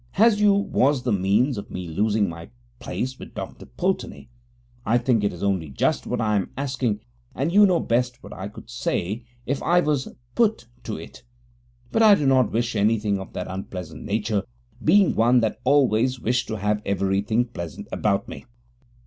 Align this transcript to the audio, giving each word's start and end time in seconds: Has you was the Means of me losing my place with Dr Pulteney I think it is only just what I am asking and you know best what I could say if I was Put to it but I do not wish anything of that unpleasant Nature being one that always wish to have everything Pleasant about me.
Has 0.13 0.41
you 0.41 0.51
was 0.55 1.03
the 1.03 1.11
Means 1.11 1.59
of 1.59 1.69
me 1.69 1.87
losing 1.87 2.27
my 2.27 2.49
place 2.79 3.19
with 3.19 3.35
Dr 3.35 3.67
Pulteney 3.67 4.31
I 4.83 4.97
think 4.97 5.23
it 5.23 5.31
is 5.31 5.43
only 5.43 5.69
just 5.69 6.07
what 6.07 6.19
I 6.19 6.35
am 6.37 6.49
asking 6.57 7.01
and 7.35 7.51
you 7.51 7.67
know 7.67 7.79
best 7.79 8.23
what 8.23 8.33
I 8.33 8.47
could 8.47 8.67
say 8.67 9.23
if 9.45 9.61
I 9.61 9.79
was 9.79 10.07
Put 10.33 10.65
to 10.85 10.97
it 10.97 11.21
but 11.91 12.01
I 12.01 12.15
do 12.15 12.25
not 12.25 12.51
wish 12.51 12.75
anything 12.75 13.19
of 13.19 13.33
that 13.33 13.45
unpleasant 13.47 14.03
Nature 14.03 14.41
being 14.83 15.13
one 15.13 15.39
that 15.41 15.59
always 15.65 16.19
wish 16.19 16.47
to 16.47 16.57
have 16.57 16.81
everything 16.83 17.45
Pleasant 17.45 17.87
about 17.91 18.27
me. 18.27 18.45